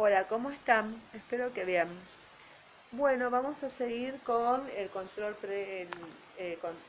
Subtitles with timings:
[0.00, 0.94] Hola, ¿cómo están?
[1.12, 1.88] Espero que bien.
[2.92, 5.88] Bueno, vamos a seguir con el control eh,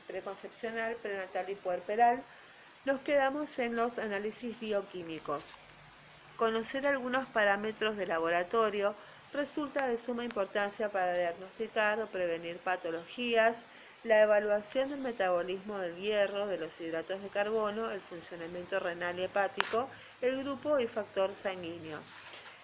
[0.06, 2.22] preconcepcional, prenatal y puerperal.
[2.84, 5.56] Nos quedamos en los análisis bioquímicos.
[6.36, 8.94] Conocer algunos parámetros de laboratorio
[9.32, 13.56] resulta de suma importancia para diagnosticar o prevenir patologías,
[14.04, 19.24] la evaluación del metabolismo del hierro, de los hidratos de carbono, el funcionamiento renal y
[19.24, 19.88] hepático,
[20.20, 21.98] el grupo y factor sanguíneo.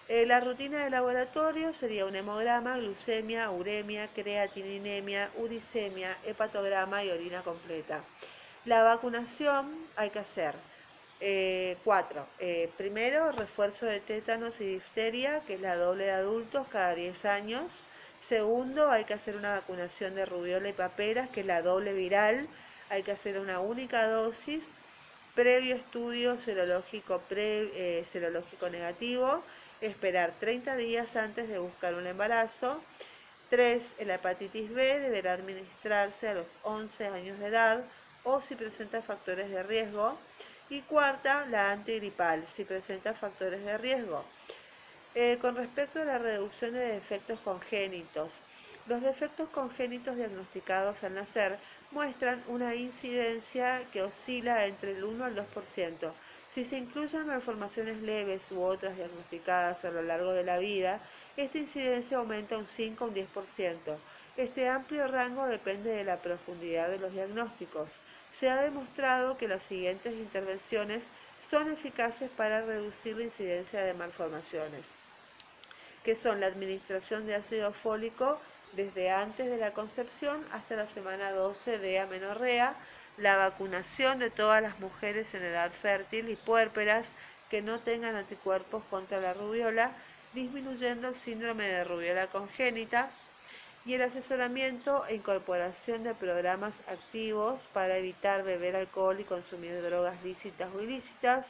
[0.09, 7.41] Eh, la rutina de laboratorio sería un hemograma, glucemia, uremia, creatininemia, uricemia, hepatograma y orina
[7.43, 8.01] completa.
[8.63, 10.55] La vacunación hay que hacer
[11.19, 12.25] eh, cuatro.
[12.39, 17.25] Eh, primero, refuerzo de tétanos y difteria, que es la doble de adultos cada 10
[17.25, 17.83] años.
[18.21, 22.47] Segundo, hay que hacer una vacunación de rubiola y paperas, que es la doble viral.
[22.89, 24.69] Hay que hacer una única dosis.
[25.35, 29.43] Previo estudio serológico, pre, serológico negativo
[29.81, 32.81] esperar 30 días antes de buscar un embarazo.
[33.49, 33.95] 3.
[34.05, 37.83] La hepatitis B deberá administrarse a los 11 años de edad
[38.23, 40.17] o si presenta factores de riesgo.
[40.69, 44.25] Y cuarta, la antigripal, si presenta factores de riesgo.
[45.15, 48.41] Eh, con respecto a la reducción de defectos congénitos,
[48.87, 51.57] los defectos congénitos diagnosticados al nacer
[51.91, 56.13] muestran una incidencia que oscila entre el 1 al 2%.
[56.53, 61.01] Si se incluyen malformaciones leves u otras diagnosticadas a lo largo de la vida,
[61.35, 63.97] esta incidencia aumenta un 5 o un 10%.
[64.37, 67.89] Este amplio rango depende de la profundidad de los diagnósticos.
[68.31, 71.07] Se ha demostrado que las siguientes intervenciones
[71.49, 74.87] son eficaces para reducir la incidencia de malformaciones,
[76.03, 78.39] que son la administración de ácido fólico
[78.73, 82.75] desde antes de la concepción hasta la semana 12 de amenorrea,
[83.17, 87.11] la vacunación de todas las mujeres en edad fértil y puérperas
[87.49, 89.91] que no tengan anticuerpos contra la rubiola,
[90.33, 93.09] disminuyendo el síndrome de rubiola congénita,
[93.85, 100.21] y el asesoramiento e incorporación de programas activos para evitar beber alcohol y consumir drogas
[100.25, 101.47] lícitas o ilícitas,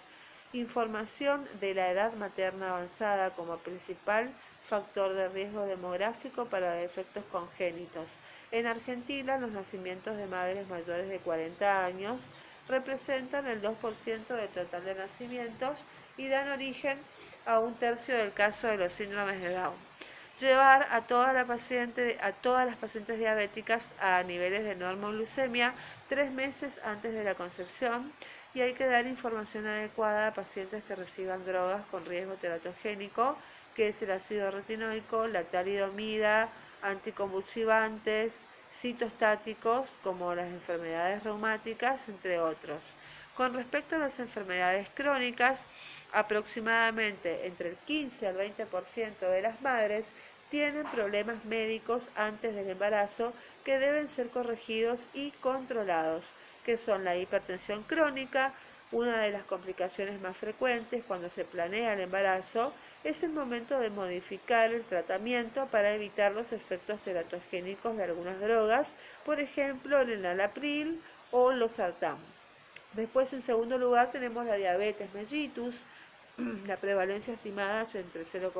[0.53, 4.31] información de la edad materna avanzada como principal
[4.69, 8.17] factor de riesgo demográfico para defectos congénitos,
[8.51, 12.23] en Argentina, los nacimientos de madres mayores de 40 años
[12.69, 15.83] representan el 2% del total de nacimientos
[16.15, 16.97] y dan origen
[17.45, 19.75] a un tercio del caso de los síndromes de Down.
[20.39, 25.73] Llevar a, toda la paciente, a todas las pacientes diabéticas a niveles de normoglucemia
[26.07, 28.13] tres meses antes de la concepción
[28.53, 33.37] y hay que dar información adecuada a pacientes que reciban drogas con riesgo teratogénico,
[33.75, 36.49] que es el ácido retinoico, la talidomida,
[36.81, 38.33] anticonvulsivantes,
[38.73, 42.93] citostáticos como las enfermedades reumáticas, entre otros.
[43.35, 45.59] Con respecto a las enfermedades crónicas,
[46.11, 50.07] aproximadamente entre el 15 al 20% de las madres
[50.49, 53.33] tienen problemas médicos antes del embarazo
[53.65, 56.33] que deben ser corregidos y controlados,
[56.67, 58.53] que son la hipertensión crónica,
[58.91, 62.73] una de las complicaciones más frecuentes cuando se planea el embarazo,
[63.05, 68.95] es el momento de modificar el tratamiento para evitar los efectos teratogénicos de algunas drogas,
[69.25, 71.01] por ejemplo el enalapril
[71.31, 72.17] o los sartán.
[72.91, 75.83] Después, en segundo lugar, tenemos la diabetes mellitus,
[76.67, 78.53] la prevalencia estimada es entre 0,5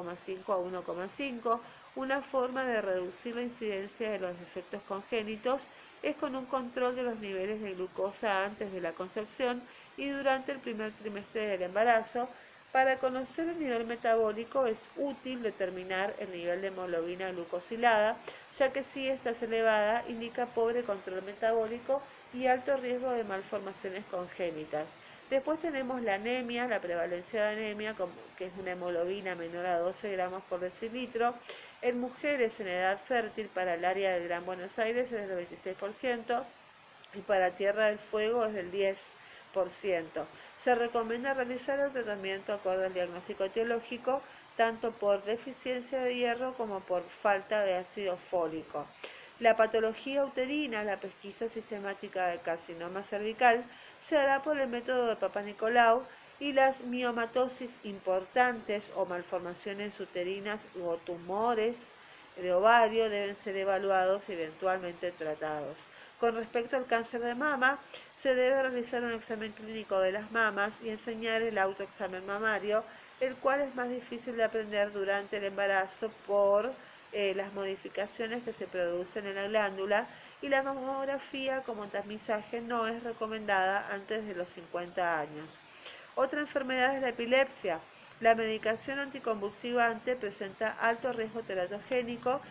[0.48, 1.60] a 1,5.
[1.96, 5.64] Una forma de reducir la incidencia de los efectos congénitos
[6.04, 9.62] es con un control de los niveles de glucosa antes de la concepción
[9.98, 12.30] y durante el primer trimestre del embarazo,
[12.72, 18.18] para conocer el nivel metabólico es útil determinar el nivel de hemoglobina glucosilada,
[18.58, 22.02] ya que si esta es elevada indica pobre control metabólico
[22.34, 24.90] y alto riesgo de malformaciones congénitas.
[25.30, 27.96] Después tenemos la anemia, la prevalencia de anemia,
[28.38, 31.34] que es una hemoglobina menor a 12 gramos por decilitro.
[31.82, 36.44] En mujeres en edad fértil para el área del Gran Buenos Aires es del 26%
[37.14, 40.26] y para Tierra del Fuego es del 10%.
[40.58, 44.24] Se recomienda realizar el tratamiento acorde al diagnóstico etiológico,
[44.56, 48.88] tanto por deficiencia de hierro como por falta de ácido fólico.
[49.40, 53.64] La patología uterina, la pesquisa sistemática de carcinoma cervical,
[54.02, 56.08] se hará por el método de Papa Nicolau
[56.40, 61.76] y las miomatosis importantes o malformaciones uterinas o tumores
[62.36, 65.78] de ovario deben ser evaluados y eventualmente tratados.
[66.20, 67.80] Con respecto al cáncer de mama,
[68.16, 72.84] se debe realizar un examen clínico de las mamas y enseñar el autoexamen mamario,
[73.20, 76.72] el cual es más difícil de aprender durante el embarazo por
[77.12, 80.08] eh, las modificaciones que se producen en la glándula
[80.42, 85.50] y la mamografía como tamizaje no es recomendada antes de los 50 años.
[86.18, 87.80] Otra enfermedad es la epilepsia.
[88.22, 92.42] La medicación anticonvulsivante presenta alto riesgo teratogénico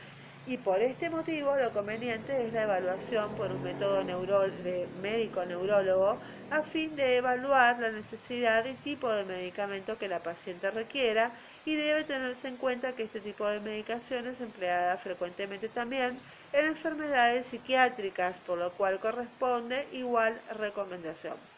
[0.46, 6.16] y por este motivo lo conveniente es la evaluación por un método de médico neurólogo
[6.52, 11.32] a fin de evaluar la necesidad y tipo de medicamento que la paciente requiera
[11.64, 16.20] y debe tenerse en cuenta que este tipo de medicación es empleada frecuentemente también
[16.52, 21.55] en enfermedades psiquiátricas, por lo cual corresponde igual recomendación.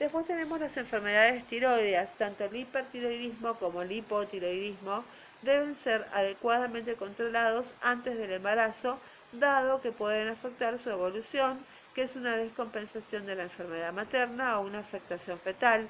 [0.00, 5.04] Después tenemos las enfermedades tiroideas, tanto el hipertiroidismo como el hipotiroidismo
[5.42, 8.98] deben ser adecuadamente controlados antes del embarazo,
[9.32, 11.58] dado que pueden afectar su evolución,
[11.94, 15.86] que es una descompensación de la enfermedad materna o una afectación fetal,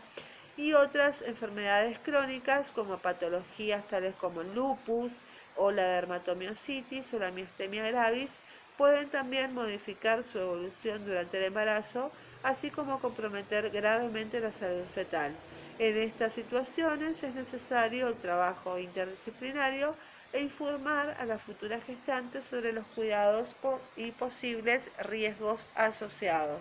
[0.57, 5.13] y otras enfermedades crónicas como patologías tales como el lupus
[5.55, 8.31] o la dermatomiositis o la miastemia gravis
[8.77, 12.11] pueden también modificar su evolución durante el embarazo
[12.43, 15.35] así como comprometer gravemente la salud fetal.
[15.79, 19.95] En estas situaciones es necesario el trabajo interdisciplinario
[20.33, 23.57] e informar a la futura gestante sobre los cuidados
[23.97, 26.61] y posibles riesgos asociados.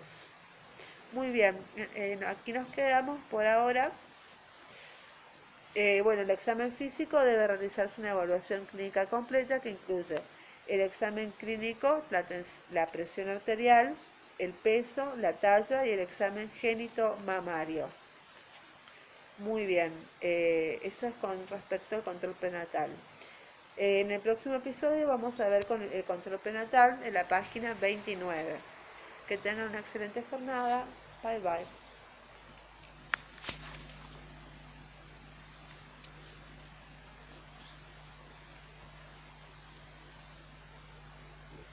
[1.12, 1.56] Muy bien,
[2.26, 3.90] aquí nos quedamos por ahora.
[5.74, 10.20] Eh, bueno, el examen físico debe realizarse una evaluación clínica completa que incluye
[10.66, 12.02] el examen clínico,
[12.70, 13.94] la presión arterial,
[14.40, 17.88] el peso, la talla y el examen génito mamario.
[19.38, 22.90] Muy bien, eh, eso es con respecto al control prenatal.
[23.76, 28.56] en el próximo episodio vamos a ver con el control prenatal en la página 29.
[29.28, 30.84] Que tengan una excelente jornada.
[31.22, 31.89] Bye bye.